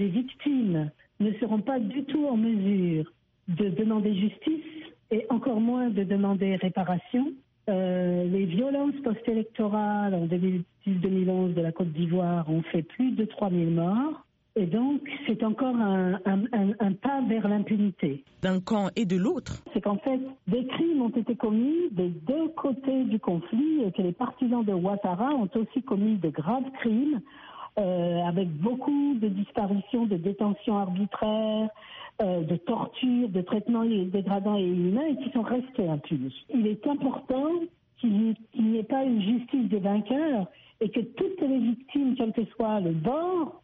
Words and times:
les 0.00 0.08
victimes 0.08 0.90
ne 1.20 1.32
seront 1.34 1.60
pas 1.60 1.78
du 1.78 2.04
tout 2.04 2.26
en 2.26 2.36
mesure 2.36 3.04
de 3.48 3.68
demander 3.68 4.14
justice 4.14 4.64
et 5.10 5.26
encore 5.28 5.60
moins 5.60 5.90
de 5.90 6.04
demander 6.04 6.56
réparation. 6.56 7.32
Euh, 7.68 8.24
les 8.24 8.46
violences 8.46 8.96
post-électorales 9.04 10.14
en 10.14 10.26
2010-2011 10.26 11.52
de 11.54 11.60
la 11.60 11.72
Côte 11.72 11.92
d'Ivoire 11.92 12.48
ont 12.50 12.62
fait 12.72 12.82
plus 12.82 13.12
de 13.12 13.26
3000 13.26 13.70
morts. 13.70 14.24
Et 14.56 14.66
donc, 14.66 15.02
c'est 15.26 15.44
encore 15.44 15.76
un, 15.76 16.18
pas 16.94 17.20
vers 17.28 17.46
l'impunité. 17.46 18.24
D'un 18.42 18.60
camp 18.60 18.88
et 18.96 19.04
de 19.04 19.16
l'autre 19.16 19.62
C'est 19.72 19.80
qu'en 19.82 19.98
fait, 19.98 20.20
des 20.48 20.66
crimes 20.66 21.02
ont 21.02 21.10
été 21.10 21.36
commis 21.36 21.88
des 21.92 22.08
deux 22.08 22.48
côtés 22.56 23.04
du 23.04 23.20
conflit 23.20 23.82
et 23.86 23.92
que 23.92 24.02
les 24.02 24.12
partisans 24.12 24.64
de 24.64 24.72
Ouattara 24.72 25.30
ont 25.34 25.48
aussi 25.54 25.82
commis 25.82 26.16
de 26.16 26.30
graves 26.30 26.70
crimes 26.80 27.20
euh, 27.78 28.20
avec 28.26 28.48
beaucoup 28.48 29.14
de 29.14 29.28
disparitions, 29.28 30.06
de 30.06 30.16
détentions 30.16 30.76
arbitraires, 30.78 31.68
euh, 32.22 32.42
de 32.42 32.56
tortures, 32.56 33.28
de 33.28 33.40
traitements 33.40 33.84
dégradants 33.84 34.56
et 34.58 34.62
inhumains 34.66 35.06
et 35.06 35.16
qui 35.24 35.30
sont 35.30 35.42
restés 35.42 35.88
impunis. 35.88 36.34
Il 36.52 36.66
est 36.66 36.86
important 36.86 37.48
qu'il 37.98 38.34
n'y 38.58 38.78
ait 38.78 38.82
pas 38.82 39.04
une 39.04 39.22
justice 39.22 39.68
des 39.68 39.78
vainqueurs 39.78 40.46
et 40.80 40.88
que 40.90 41.00
toutes 41.00 41.40
les 41.40 41.58
victimes, 41.58 42.14
quel 42.16 42.32
que 42.32 42.44
soit 42.56 42.80
le 42.80 42.92
bord, 42.92 43.62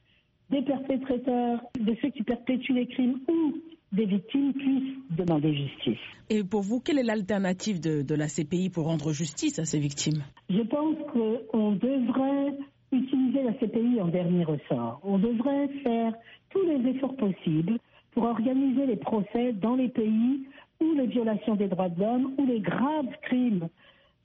des 0.51 0.63
perpétrateurs, 0.63 1.61
de 1.79 1.97
ceux 2.01 2.11
qui 2.11 2.23
perpétuent 2.23 2.75
les 2.75 2.87
crimes 2.87 3.19
ou 3.29 3.55
des 3.93 4.05
victimes 4.07 4.53
puissent 4.53 4.97
demander 5.11 5.55
justice. 5.55 5.99
Et 6.31 6.45
pour 6.45 6.63
vous, 6.63 6.81
quelle 6.81 6.99
est 6.99 7.03
l'alternative 7.03 7.81
de, 7.81 8.03
de, 8.03 8.15
la 8.15 8.27
CPI 8.29 8.71
pour 8.71 8.85
rendre 8.87 9.13
justice 9.13 9.59
à 9.59 9.65
ces 9.65 9.79
victimes? 9.79 10.23
Je 10.51 10.63
pense 10.63 10.97
qu'on 11.13 11.73
devrait 11.73 12.57
utiliser 12.93 13.43
la 13.43 13.53
CPI 13.55 14.01
en 14.01 14.09
dernier 14.09 14.45
ressort. 14.45 15.01
On 15.03 15.19
devrait 15.19 15.69
faire 15.83 16.13
tous 16.51 16.63
les 16.63 16.91
efforts 16.91 17.17
possibles 17.17 17.79
pour 18.13 18.25
organiser 18.25 18.87
les 18.87 18.97
procès 18.97 19.53
dans 19.53 19.77
les 19.77 19.89
pays 19.89 20.47
où 20.81 20.95
les 20.95 21.07
violations 21.07 21.57
des 21.57 21.69
droits 21.69 21.89
de 21.89 22.01
l'homme, 22.01 22.35
où 22.39 22.47
les 22.47 22.61
graves 22.61 23.15
crimes 23.23 23.69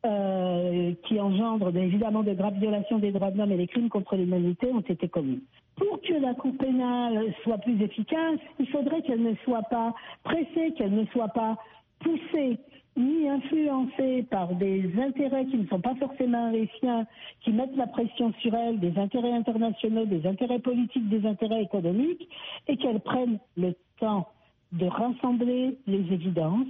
euh, 0.05 0.93
qui 1.07 1.19
engendrent 1.19 1.75
évidemment 1.75 2.23
de 2.23 2.33
graves 2.33 2.57
violations 2.57 2.99
des 2.99 3.11
droits 3.11 3.31
de 3.31 3.37
l'homme 3.37 3.51
et 3.51 3.57
les 3.57 3.67
crimes 3.67 3.89
contre 3.89 4.15
l'humanité 4.15 4.67
ont 4.71 4.81
été 4.81 5.07
commis. 5.07 5.41
Pour 5.75 6.01
que 6.01 6.13
la 6.13 6.33
Cour 6.33 6.53
pénale 6.57 7.33
soit 7.43 7.57
plus 7.59 7.81
efficace, 7.81 8.39
il 8.59 8.67
faudrait 8.67 9.01
qu'elle 9.01 9.21
ne 9.21 9.35
soit 9.43 9.63
pas 9.63 9.93
pressée, 10.23 10.73
qu'elle 10.77 10.93
ne 10.93 11.05
soit 11.07 11.29
pas 11.29 11.57
poussée 11.99 12.57
ni 12.97 13.27
influencée 13.27 14.23
par 14.29 14.53
des 14.55 14.91
intérêts 14.99 15.45
qui 15.45 15.57
ne 15.57 15.67
sont 15.67 15.79
pas 15.79 15.95
forcément 15.95 16.49
les 16.49 16.69
siens, 16.79 17.05
qui 17.41 17.51
mettent 17.51 17.75
la 17.75 17.87
pression 17.87 18.33
sur 18.41 18.53
elle, 18.53 18.79
des 18.79 18.97
intérêts 18.97 19.33
internationaux, 19.33 20.05
des 20.05 20.25
intérêts 20.27 20.59
politiques, 20.59 21.07
des 21.09 21.25
intérêts 21.25 21.63
économiques, 21.63 22.27
et 22.67 22.77
qu'elle 22.77 22.99
prenne 22.99 23.39
le 23.55 23.75
temps 23.99 24.27
de 24.73 24.85
rassembler 24.85 25.77
les 25.87 26.13
évidences, 26.13 26.67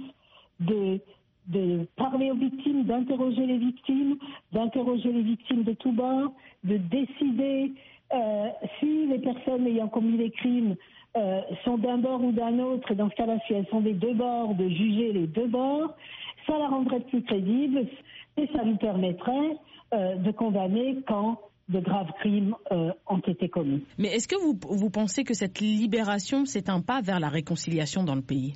de 0.60 1.00
de 1.48 1.86
parler 1.96 2.30
aux 2.30 2.36
victimes, 2.36 2.84
d'interroger 2.84 3.46
les 3.46 3.58
victimes, 3.58 4.16
d'interroger 4.52 5.12
les 5.12 5.22
victimes 5.22 5.64
de 5.64 5.72
tous 5.72 5.92
bords, 5.92 6.32
de 6.64 6.76
décider 6.76 7.72
euh, 8.14 8.48
si 8.78 9.06
les 9.06 9.18
personnes 9.18 9.66
ayant 9.66 9.88
commis 9.88 10.16
les 10.16 10.30
crimes 10.30 10.76
euh, 11.16 11.40
sont 11.64 11.78
d'un 11.78 11.98
bord 11.98 12.22
ou 12.22 12.32
d'un 12.32 12.58
autre, 12.58 12.90
et 12.92 12.94
dans 12.94 13.10
ce 13.10 13.14
cas-là, 13.16 13.38
si 13.46 13.54
elles 13.54 13.66
sont 13.70 13.80
des 13.80 13.94
deux 13.94 14.14
bords, 14.14 14.54
de 14.54 14.68
juger 14.68 15.12
les 15.12 15.26
deux 15.26 15.46
bords, 15.46 15.94
ça 16.46 16.58
la 16.58 16.68
rendrait 16.68 17.00
plus 17.00 17.22
crédible 17.22 17.86
et 18.36 18.48
ça 18.54 18.62
lui 18.64 18.76
permettrait 18.76 19.56
euh, 19.94 20.16
de 20.16 20.30
condamner 20.32 20.98
quand 21.06 21.38
de 21.68 21.80
graves 21.80 22.10
crimes 22.18 22.54
ont 23.06 23.20
été 23.20 23.48
commis. 23.48 23.82
Mais 23.96 24.08
est-ce 24.08 24.28
que 24.28 24.34
vous, 24.34 24.58
vous 24.68 24.90
pensez 24.90 25.24
que 25.24 25.32
cette 25.32 25.60
libération, 25.60 26.44
c'est 26.44 26.68
un 26.68 26.80
pas 26.82 27.00
vers 27.00 27.20
la 27.20 27.28
réconciliation 27.28 28.02
dans 28.02 28.16
le 28.16 28.20
pays? 28.20 28.54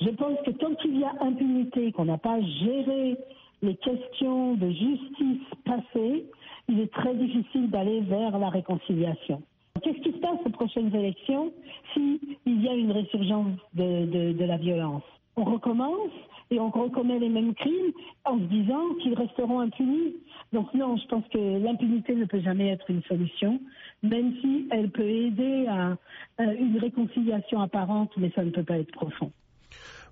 Je 0.00 0.10
pense 0.10 0.38
que 0.44 0.50
tant 0.52 0.74
qu'il 0.76 0.98
y 0.98 1.02
a 1.04 1.12
impunité, 1.20 1.90
qu'on 1.92 2.04
n'a 2.04 2.18
pas 2.18 2.40
géré 2.40 3.16
les 3.62 3.76
questions 3.76 4.54
de 4.54 4.68
justice 4.70 5.42
passées, 5.64 6.24
il 6.68 6.80
est 6.80 6.92
très 6.92 7.14
difficile 7.14 7.70
d'aller 7.70 8.00
vers 8.00 8.38
la 8.38 8.48
réconciliation. 8.48 9.42
Qu'est-ce 9.82 9.98
qui 9.98 10.12
se 10.12 10.18
passe 10.18 10.38
aux 10.44 10.50
prochaines 10.50 10.94
élections 10.94 11.52
s'il 11.92 12.18
y 12.46 12.68
a 12.68 12.74
une 12.74 12.92
résurgence 12.92 13.58
de, 13.74 14.44
la 14.44 14.56
violence? 14.56 15.02
On 15.36 15.44
recommence 15.44 16.10
et 16.50 16.60
on 16.60 16.70
recommet 16.70 17.18
les 17.18 17.30
mêmes 17.30 17.54
crimes 17.54 17.92
en 18.24 18.38
se 18.38 18.44
disant 18.44 18.94
qu'ils 19.02 19.14
resteront 19.14 19.60
impunis. 19.60 20.14
Donc 20.52 20.72
non, 20.74 20.96
je 20.98 21.06
pense 21.08 21.24
que 21.28 21.38
l'impunité 21.38 22.14
ne 22.14 22.26
peut 22.26 22.40
jamais 22.40 22.68
être 22.68 22.88
une 22.90 23.02
solution, 23.04 23.58
même 24.02 24.34
si 24.40 24.68
elle 24.70 24.90
peut 24.90 25.08
aider 25.08 25.66
à 25.66 25.96
une 26.38 26.78
réconciliation 26.78 27.60
apparente, 27.60 28.12
mais 28.18 28.30
ça 28.34 28.44
ne 28.44 28.50
peut 28.50 28.64
pas 28.64 28.78
être 28.78 28.92
profond. 28.92 29.32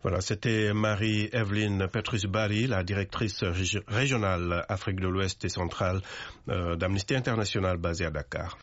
Voilà, 0.03 0.22
c'était 0.22 0.72
Marie-Evelyne 0.72 1.87
Petrus-Barry, 1.87 2.66
la 2.66 2.83
directrice 2.83 3.44
régionale 3.87 4.65
Afrique 4.66 4.99
de 4.99 5.06
l'Ouest 5.06 5.44
et 5.44 5.50
centrale 5.50 6.00
euh, 6.49 6.75
d'Amnesty 6.75 7.15
International 7.15 7.77
basée 7.77 8.06
à 8.06 8.10
Dakar. 8.10 8.59